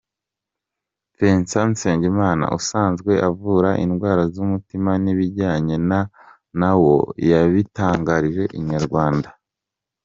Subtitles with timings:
[1.17, 5.75] Vincent Nsengimana usanzwe avura indwara z’umutima n’ibijyanye
[6.61, 6.95] na wo
[7.29, 9.29] yabitangarije Inyarwanda.